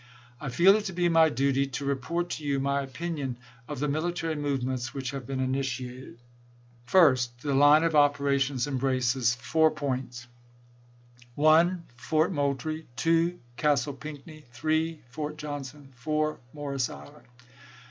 I 0.39 0.49
feel 0.49 0.75
it 0.77 0.85
to 0.85 0.93
be 0.93 1.09
my 1.09 1.29
duty 1.29 1.67
to 1.67 1.85
report 1.85 2.31
to 2.31 2.43
you 2.43 2.59
my 2.59 2.81
opinion 2.81 3.37
of 3.67 3.79
the 3.79 3.85
mili 3.87 4.15
tary 4.15 4.33
movements 4.35 4.95
which 4.95 5.11
have 5.11 5.27
been 5.27 5.39
initiated. 5.39 6.17
First. 6.87 7.43
The 7.43 7.53
hue 7.53 7.85
of 7.85 7.93
operations 7.95 8.65
embraces 8.65 9.35
four 9.35 9.69
points: 9.69 10.25
1. 11.35 11.83
Fort 11.97 12.31
Moultrie. 12.33 12.87
2. 12.95 13.39
Castle 13.57 13.93
Pinckney. 13.93 14.43
3. 14.53 14.99
Fort 15.11 15.37
Johnson. 15.37 15.93
4. 15.97 16.39
Morris 16.51 16.89
Island. 16.89 17.27